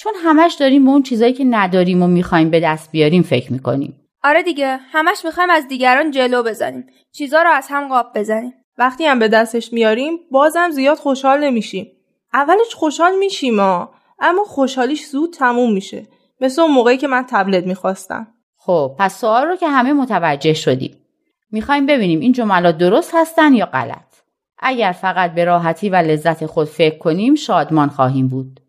چون 0.00 0.12
همش 0.24 0.54
داریم 0.54 0.84
به 0.84 0.90
اون 0.90 1.02
چیزایی 1.02 1.32
که 1.32 1.44
نداریم 1.44 2.02
و 2.02 2.06
می‌خوایم 2.06 2.50
به 2.50 2.60
دست 2.60 2.90
بیاریم 2.90 3.22
فکر 3.22 3.52
می‌کنیم. 3.52 4.00
آره 4.24 4.42
دیگه 4.42 4.76
همش 4.76 5.24
می‌خوایم 5.24 5.50
از 5.50 5.68
دیگران 5.68 6.10
جلو 6.10 6.42
بزنیم. 6.42 6.86
چیزا 7.12 7.42
رو 7.42 7.50
از 7.50 7.66
هم 7.70 7.88
قاب 7.88 8.06
بزنیم. 8.14 8.52
وقتی 8.78 9.04
هم 9.04 9.18
به 9.18 9.28
دستش 9.28 9.72
میاریم 9.72 10.18
بازم 10.30 10.70
زیاد 10.70 10.98
خوشحال 10.98 11.44
نمیشیم. 11.44 11.86
اولش 12.34 12.74
خوشحال 12.74 13.12
میشیم 13.18 13.60
ها 13.60 13.90
اما 14.20 14.44
خوشحالیش 14.44 15.06
زود 15.06 15.32
تموم 15.32 15.72
میشه. 15.72 16.06
مثل 16.40 16.62
اون 16.62 16.70
موقعی 16.70 16.96
که 16.96 17.08
من 17.08 17.24
تبلت 17.28 17.66
می‌خواستم. 17.66 18.26
خب 18.56 18.96
پس 18.98 19.20
سوال 19.20 19.46
رو 19.46 19.56
که 19.56 19.68
همه 19.68 19.92
متوجه 19.92 20.52
شدیم. 20.52 20.96
می‌خوایم 21.50 21.86
ببینیم 21.86 22.20
این 22.20 22.32
جملات 22.32 22.78
درست 22.78 23.10
هستن 23.14 23.54
یا 23.54 23.66
غلط. 23.66 24.14
اگر 24.58 24.92
فقط 24.92 25.34
به 25.34 25.44
راحتی 25.44 25.90
و 25.90 25.96
لذت 25.96 26.46
خود 26.46 26.68
فکر 26.68 26.98
کنیم 26.98 27.34
شادمان 27.34 27.88
خواهیم 27.88 28.28
بود. 28.28 28.60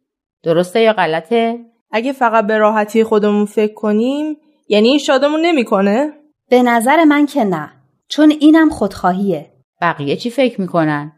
درسته 0.43 0.81
یا 0.81 0.93
غلطه؟ 0.93 1.60
اگه 1.91 2.13
فقط 2.13 2.48
به 2.48 2.58
راحتی 2.58 3.03
خودمون 3.03 3.46
فکر 3.46 3.74
کنیم 3.74 4.38
یعنی 4.67 4.89
این 4.89 4.98
شادمون 4.98 5.41
نمی‌کنه؟ 5.41 6.13
به 6.50 6.63
نظر 6.63 7.03
من 7.03 7.25
که 7.25 7.43
نه 7.43 7.72
چون 8.08 8.31
اینم 8.31 8.69
خودخواهیه. 8.69 9.51
بقیه 9.81 10.15
چی 10.15 10.29
فکر 10.29 10.62
می‌کنن؟ 10.62 11.12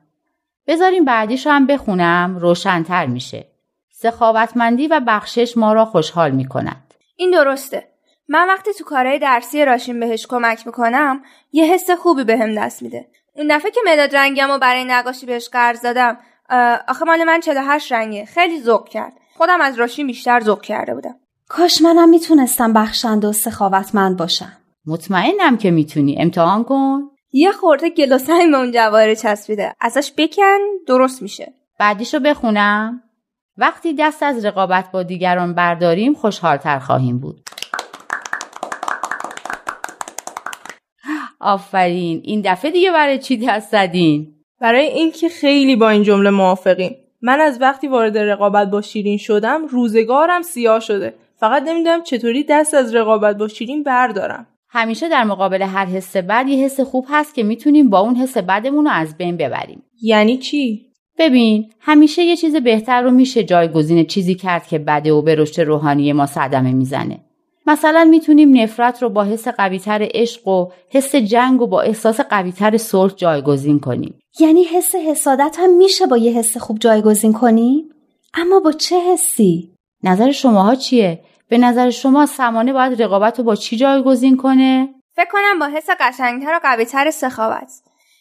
بذاریم 0.67 1.05
بعدیش 1.05 1.47
هم 1.47 1.67
بخونم 1.67 2.37
روشنتر 2.39 3.05
میشه. 3.05 3.47
سخاوتمندی 3.91 4.87
و 4.87 5.01
بخشش 5.07 5.57
ما 5.57 5.73
را 5.73 5.85
خوشحال 5.85 6.31
می‌کند. 6.31 6.93
این 7.15 7.31
درسته. 7.31 7.87
من 8.27 8.47
وقتی 8.47 8.73
تو 8.73 8.83
کارهای 8.83 9.19
درسی 9.19 9.65
راشین 9.65 9.99
بهش 9.99 10.27
کمک 10.27 10.67
می‌کنم 10.67 11.21
یه 11.51 11.65
حس 11.65 11.89
خوبی 11.89 12.23
بهم 12.23 12.55
دست 12.55 12.83
میده. 12.83 13.07
اون 13.35 13.47
دفعه 13.57 13.71
که 13.71 13.79
مداد 13.85 14.15
رنگم 14.15 14.49
و 14.51 14.57
برای 14.57 14.85
نقاشی 14.85 15.25
بهش 15.25 15.49
قرض 15.49 15.81
دادم 15.81 16.17
آخه 16.87 17.05
مال 17.05 17.23
من 17.23 17.39
48 17.39 17.91
رنگه. 17.91 18.25
خیلی 18.25 18.61
ذوق 18.61 18.89
کرد. 18.89 19.13
خودم 19.37 19.61
از 19.61 19.79
راشین 19.79 20.07
بیشتر 20.07 20.39
ذوق 20.39 20.61
کرده 20.61 20.93
بودم. 20.93 21.15
کاش 21.47 21.81
منم 21.81 22.09
می‌تونستم 22.09 22.73
بخشنده 22.73 23.27
و 23.27 23.33
سخاوتمند 23.33 24.17
باشم. 24.17 24.57
مطمئنم 24.85 25.57
که 25.57 25.71
می‌تونی. 25.71 26.21
امتحان 26.21 26.63
کن. 26.63 27.01
یه 27.33 27.51
خورده 27.51 27.89
گل 27.89 28.15
و 28.15 28.17
سنگ 28.17 28.51
به 28.51 28.57
اون 28.57 28.71
جواهر 28.71 29.15
چسبیده. 29.15 29.75
ازش 29.81 30.11
بکن 30.17 30.57
درست 30.87 31.21
میشه. 31.21 31.53
بعدیشو 31.79 32.19
بخونم. 32.19 33.01
وقتی 33.57 33.93
دست 33.93 34.23
از 34.23 34.45
رقابت 34.45 34.91
با 34.91 35.03
دیگران 35.03 35.53
برداریم 35.53 36.13
خوشحالتر 36.13 36.79
خواهیم 36.79 37.19
بود. 37.19 37.49
آفرین. 41.39 42.21
این 42.23 42.41
دفعه 42.45 42.71
دیگه 42.71 42.91
برای 42.91 43.19
چی 43.19 43.37
دست 43.37 43.71
زدین؟ 43.71 44.40
برای 44.61 44.85
اینکه 44.85 45.29
خیلی 45.29 45.75
با 45.75 45.89
این 45.89 46.03
جمله 46.03 46.29
موافقیم. 46.29 46.95
من 47.21 47.39
از 47.39 47.61
وقتی 47.61 47.87
وارد 47.87 48.17
رقابت 48.17 48.69
با 48.69 48.81
شیرین 48.81 49.17
شدم 49.17 49.67
روزگارم 49.67 50.41
سیاه 50.41 50.79
شده. 50.79 51.13
فقط 51.35 51.63
نمی‌دونم 51.63 52.03
چطوری 52.03 52.43
دست 52.43 52.73
از 52.73 52.95
رقابت 52.95 53.37
با 53.37 53.47
شیرین 53.47 53.83
بردارم. 53.83 54.47
همیشه 54.69 55.09
در 55.09 55.23
مقابل 55.23 55.61
هر 55.61 55.85
حس 55.85 56.17
بد 56.17 56.47
یه 56.47 56.65
حس 56.65 56.79
خوب 56.79 57.05
هست 57.09 57.35
که 57.35 57.43
می‌تونیم 57.43 57.89
با 57.89 57.99
اون 57.99 58.15
حس 58.15 58.37
بدمون 58.37 58.85
رو 58.85 58.91
از 58.91 59.17
بین 59.17 59.37
ببریم. 59.37 59.83
یعنی 60.01 60.37
چی؟ 60.37 60.85
ببین 61.17 61.69
همیشه 61.79 62.23
یه 62.23 62.35
چیز 62.35 62.55
بهتر 62.55 63.01
رو 63.01 63.11
میشه 63.11 63.43
جایگزین 63.43 64.05
چیزی 64.05 64.35
کرد 64.35 64.67
که 64.67 64.79
بده 64.79 65.13
و 65.13 65.21
به 65.21 65.35
رشد 65.35 65.61
روحانی 65.61 66.13
ما 66.13 66.25
صدمه 66.25 66.73
می‌زنه. 66.73 67.19
مثلا 67.65 68.03
می‌تونیم 68.03 68.61
نفرت 68.61 69.03
رو 69.03 69.09
با 69.09 69.23
حس 69.23 69.47
قویتر 69.47 70.07
عشق 70.13 70.47
و 70.47 70.71
حس 70.89 71.15
جنگ 71.15 71.61
و 71.61 71.67
با 71.67 71.81
احساس 71.81 72.19
قویتر 72.19 72.77
صلح 72.77 73.13
جایگزین 73.13 73.79
کنیم. 73.79 74.19
یعنی 74.39 74.63
حس 74.63 74.95
حسادت 74.95 75.55
هم 75.59 75.77
میشه 75.77 76.05
با 76.05 76.17
یه 76.17 76.31
حس 76.31 76.57
خوب 76.57 76.79
جایگزین 76.79 77.33
کنیم؟ 77.33 77.89
اما 78.33 78.59
با 78.59 78.71
چه 78.71 78.99
حسی؟ 78.99 79.75
نظر 80.03 80.31
شماها 80.31 80.75
چیه؟ 80.75 81.23
به 81.49 81.57
نظر 81.57 81.89
شما 81.89 82.25
سمانه 82.25 82.73
باید 82.73 83.03
رقابت 83.03 83.37
رو 83.37 83.43
با 83.43 83.55
چی 83.55 83.77
جایگزین 83.77 84.37
کنه؟ 84.37 84.89
فکر 85.15 85.29
کنم 85.31 85.59
با 85.59 85.65
حس 85.65 85.89
قشنگتر 85.99 86.55
و 86.55 86.59
قویتر 86.63 87.11
سخاوت. 87.11 87.71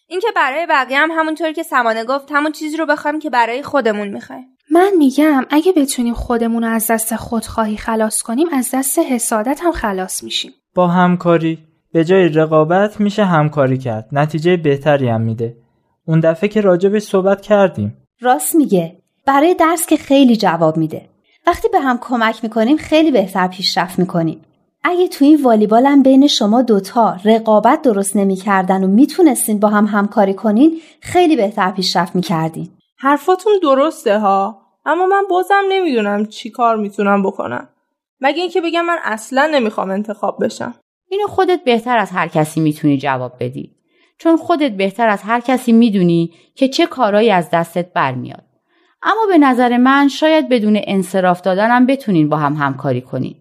اینکه 0.08 0.28
برای 0.36 0.66
بقیه 0.66 0.98
هم 0.98 1.10
همونطور 1.10 1.52
که 1.52 1.62
سمانه 1.62 2.04
گفت 2.04 2.32
همون 2.32 2.52
چیزی 2.52 2.76
رو 2.76 2.86
بخوایم 2.86 3.18
که 3.18 3.30
برای 3.30 3.62
خودمون 3.62 4.08
می‌خوایم. 4.08 4.56
من 4.72 4.92
میگم 4.98 5.46
اگه 5.50 5.72
بتونیم 5.72 6.14
خودمون 6.14 6.64
رو 6.64 6.70
از 6.70 6.90
دست 6.90 7.16
خودخواهی 7.16 7.76
خلاص 7.76 8.22
کنیم 8.22 8.46
از 8.52 8.70
دست 8.74 8.98
حسادت 8.98 9.60
هم 9.62 9.72
خلاص 9.72 10.24
میشیم. 10.24 10.52
با 10.74 10.88
همکاری. 10.88 11.58
به 11.92 12.04
جای 12.04 12.28
رقابت 12.28 13.00
میشه 13.00 13.24
همکاری 13.24 13.78
کرد. 13.78 14.08
نتیجه 14.12 14.56
بهتری 14.56 15.08
هم 15.08 15.20
میده. 15.20 15.56
اون 16.06 16.20
دفعه 16.20 16.48
که 16.48 16.60
راجبش 16.60 17.02
صحبت 17.02 17.40
کردیم. 17.40 17.96
راست 18.20 18.54
میگه. 18.54 18.96
برای 19.26 19.54
درس 19.54 19.86
که 19.86 19.96
خیلی 19.96 20.36
جواب 20.36 20.76
میده. 20.76 21.08
وقتی 21.46 21.68
به 21.68 21.80
هم 21.80 21.98
کمک 21.98 22.40
می‌کنیم 22.42 22.76
خیلی 22.76 23.10
بهتر 23.10 23.48
پیشرفت 23.48 23.98
می‌کنیم. 23.98 24.40
اگه 24.84 25.08
تو 25.08 25.24
این 25.24 25.42
والیبال 25.42 25.86
هم 25.86 26.02
بین 26.02 26.26
شما 26.26 26.62
دوتا 26.62 27.16
رقابت 27.24 27.82
درست 27.82 28.16
نمی‌کردن 28.16 28.84
و 28.84 28.86
می‌تونستین 28.86 29.58
با 29.58 29.68
هم 29.68 29.86
همکاری 29.86 30.34
کنین 30.34 30.80
خیلی 31.00 31.36
بهتر 31.36 31.70
پیشرفت 31.70 32.16
می‌کردین. 32.16 32.68
حرفاتون 33.02 33.52
درسته 33.62 34.18
ها 34.18 34.62
اما 34.86 35.06
من 35.06 35.22
بازم 35.30 35.62
نمی‌دونم 35.68 36.26
چی 36.26 36.50
کار 36.50 36.76
می‌تونم 36.76 37.22
بکنم 37.22 37.68
مگه 38.20 38.40
اینکه 38.40 38.60
بگم 38.60 38.84
من 38.84 38.98
اصلا 39.04 39.46
نمی‌خوام 39.46 39.90
انتخاب 39.90 40.44
بشم 40.44 40.74
اینو 41.08 41.26
خودت 41.26 41.64
بهتر 41.64 41.98
از 41.98 42.10
هر 42.10 42.28
کسی 42.28 42.60
می‌تونی 42.60 42.98
جواب 42.98 43.32
بدی 43.40 43.76
چون 44.18 44.36
خودت 44.36 44.70
بهتر 44.72 45.08
از 45.08 45.22
هر 45.22 45.40
کسی 45.40 45.72
می‌دونی 45.72 46.34
که 46.54 46.68
چه 46.68 46.86
کارایی 46.86 47.30
از 47.30 47.50
دستت 47.50 47.92
برمیاد 47.92 48.44
اما 49.02 49.26
به 49.28 49.38
نظر 49.38 49.76
من 49.76 50.08
شاید 50.08 50.48
بدون 50.48 50.80
انصراف 50.84 51.40
دادنم 51.40 51.86
بتونین 51.86 52.28
با 52.28 52.36
هم 52.36 52.54
همکاری 52.54 53.00
کنین. 53.00 53.36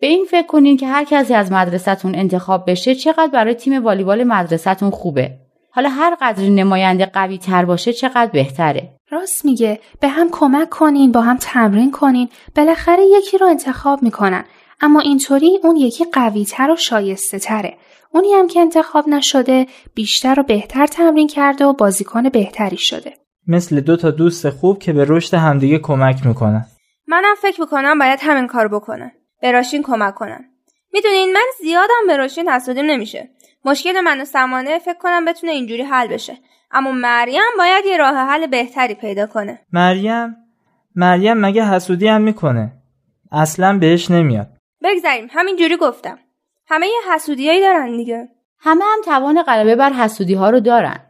به 0.00 0.06
این 0.06 0.24
فکر 0.24 0.46
کنین 0.46 0.76
که 0.76 0.86
هر 0.86 1.04
کسی 1.04 1.34
از 1.34 1.52
مدرسهتون 1.52 2.14
انتخاب 2.14 2.70
بشه 2.70 2.94
چقدر 2.94 3.30
برای 3.32 3.54
تیم 3.54 3.84
والیبال 3.84 4.24
مدرسهتون 4.24 4.90
خوبه. 4.90 5.30
حالا 5.70 5.88
هر 5.88 6.16
قدر 6.20 6.42
نماینده 6.42 7.06
قوی 7.06 7.38
تر 7.38 7.64
باشه 7.64 7.92
چقدر 7.92 8.30
بهتره. 8.30 8.95
راست 9.10 9.44
میگه 9.44 9.80
به 10.00 10.08
هم 10.08 10.28
کمک 10.30 10.70
کنین 10.70 11.12
با 11.12 11.20
هم 11.20 11.36
تمرین 11.36 11.90
کنین 11.90 12.28
بالاخره 12.56 13.02
یکی 13.06 13.38
رو 13.38 13.46
انتخاب 13.46 14.02
می‌کنن. 14.02 14.44
اما 14.80 15.00
اینطوری 15.00 15.58
اون 15.62 15.76
یکی 15.76 16.04
قوی 16.04 16.44
تر 16.44 16.70
و 16.70 16.76
شایسته 16.76 17.38
تره 17.38 17.76
اونی 18.12 18.32
هم 18.32 18.48
که 18.48 18.60
انتخاب 18.60 19.08
نشده 19.08 19.66
بیشتر 19.94 20.40
و 20.40 20.42
بهتر 20.42 20.86
تمرین 20.86 21.26
کرده 21.26 21.64
و 21.64 21.72
بازیکن 21.72 22.28
بهتری 22.28 22.76
شده. 22.76 23.14
مثل 23.48 23.80
دو 23.80 23.96
تا 23.96 24.10
دوست 24.10 24.50
خوب 24.50 24.78
که 24.78 24.92
به 24.92 25.06
رشد 25.08 25.34
همدیگه 25.34 25.78
کمک 25.78 26.26
می‌کنن. 26.26 26.66
منم 27.06 27.34
فکر 27.42 27.60
می‌کنم 27.60 27.98
باید 27.98 28.18
همین 28.22 28.46
کار 28.46 28.68
بکنن. 28.68 29.12
به 29.42 29.52
راشین 29.52 29.82
کمک 29.82 30.14
کنن. 30.14 30.44
می‌دونین 30.92 31.32
من 31.32 31.46
زیادم 31.60 32.06
به 32.06 32.16
راشین 32.16 32.48
حسودیم 32.48 32.84
نمیشه. 32.84 33.30
مشکل 33.64 34.00
من 34.00 34.20
و 34.20 34.24
سمانه 34.24 34.78
فکر 34.78 34.98
کنم 34.98 35.24
بتونه 35.24 35.52
اینجوری 35.52 35.82
حل 35.82 36.06
بشه. 36.06 36.38
اما 36.76 36.92
مریم 36.92 37.42
باید 37.58 37.84
یه 37.86 37.96
راه 37.96 38.14
حل 38.14 38.46
بهتری 38.46 38.94
پیدا 38.94 39.26
کنه. 39.26 39.58
مریم؟ 39.72 40.36
مریم 40.94 41.36
مگه 41.36 41.64
حسودی 41.64 42.08
هم 42.08 42.22
می‌کنه؟ 42.22 42.72
اصلا 43.32 43.78
بهش 43.78 44.10
نمیاد. 44.10 44.48
بگذاریم 44.82 45.28
همینجوری 45.30 45.76
گفتم. 45.76 46.18
همه 46.68 46.86
یه 46.86 47.14
حسودیایی 47.14 47.60
دارن 47.60 47.96
دیگه. 47.96 48.28
همه 48.58 48.84
هم 48.84 49.02
توان 49.04 49.42
غلبه 49.42 49.76
بر 49.76 49.92
حسودی 49.92 50.34
ها 50.34 50.50
رو 50.50 50.60
دارن. 50.60 51.00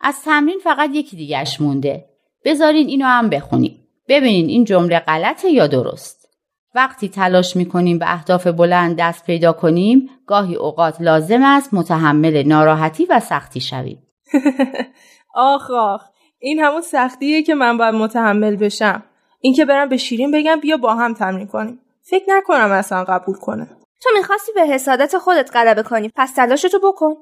از 0.00 0.22
تمرین 0.22 0.58
فقط 0.64 0.90
یکی 0.92 1.16
دیگهش 1.16 1.60
مونده. 1.60 2.04
بذارین 2.44 2.88
اینو 2.88 3.06
هم 3.06 3.28
بخونیم. 3.28 3.80
ببینین 4.08 4.48
این 4.48 4.64
جمله 4.64 4.98
غلطه 4.98 5.48
یا 5.48 5.66
درست. 5.66 6.28
وقتی 6.74 7.08
تلاش 7.08 7.56
می‌کنیم 7.56 7.98
به 7.98 8.12
اهداف 8.12 8.46
بلند 8.46 8.96
دست 8.98 9.26
پیدا 9.26 9.52
کنیم 9.52 10.10
گاهی 10.26 10.54
اوقات 10.54 11.00
لازم 11.00 11.42
است 11.42 11.74
متحمل 11.74 12.42
ناراحتی 12.46 13.04
و 13.04 13.20
سختی 13.20 13.60
شویم. 13.60 14.02
آخ 15.34 15.70
آخ 15.70 16.04
این 16.38 16.60
همون 16.60 16.80
سختیه 16.80 17.42
که 17.42 17.54
من 17.54 17.78
باید 17.78 17.94
متحمل 17.94 18.56
بشم. 18.56 19.02
اینکه 19.40 19.64
برم 19.64 19.88
به 19.88 19.96
شیرین 19.96 20.30
بگم 20.30 20.60
بیا 20.60 20.76
با 20.76 20.94
هم 20.94 21.14
تمرین 21.14 21.46
کنیم. 21.46 21.80
فکر 22.02 22.24
نکنم 22.28 22.72
اصلا 22.72 23.04
قبول 23.04 23.36
کنه. 23.36 23.76
تو 24.02 24.10
می‌خواستی 24.18 24.52
به 24.52 24.66
حسادت 24.66 25.18
خودت 25.18 25.56
غلبه 25.56 25.82
کنی. 25.82 26.10
پس 26.16 26.34
تلاشتو 26.34 26.78
بکن. 26.78 27.14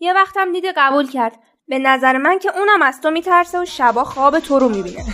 یه 0.00 0.12
وقتم 0.12 0.52
دیده 0.52 0.72
قبول 0.76 1.08
کرد. 1.08 1.38
به 1.68 1.78
نظر 1.78 2.16
من 2.16 2.38
که 2.38 2.50
اونم 2.58 2.82
از 2.82 3.00
تو 3.00 3.10
میترسه 3.10 3.62
و 3.62 3.64
شبا 3.64 4.04
خواب 4.04 4.38
تو 4.38 4.58
رو 4.58 4.68
می‌بینه. 4.68 5.04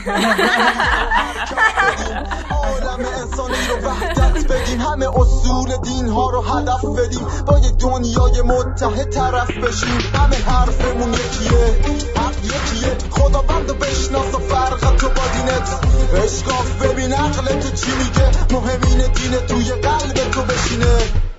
عالم 2.51 3.07
انسانی 3.21 3.55
رو 3.69 3.89
وحدت 3.89 4.53
بدیم 4.53 4.81
همه 4.81 5.09
اصول 5.21 5.77
دین 5.83 6.09
ها 6.09 6.31
رو 6.31 6.41
هدف 6.41 6.85
بدیم 6.85 7.27
با 7.47 7.59
یک 7.59 7.79
دنیای 7.79 8.43
متحد 8.43 9.11
طرف 9.11 9.51
بشیم 9.51 9.99
همه 10.15 10.37
حرفمون 10.37 11.13
یکیه 11.15 11.77
حق 12.17 12.45
یکیه 12.45 12.97
خدا 13.11 13.43
بند 13.43 13.79
بشناس 13.79 14.35
و 14.35 14.39
فرق 14.39 14.97
تو 14.97 15.09
با 15.09 15.23
دینت 15.35 15.81
اشکاف 16.25 16.83
ببین 16.83 17.13
عقل 17.13 17.61
تو 17.61 17.71
چی 17.77 17.91
میگه 17.99 18.31
مهمین 18.53 18.99
دین 19.13 19.47
توی 19.47 19.73
قلب 19.73 20.31
تو 20.31 20.43
بشینه. 20.43 21.34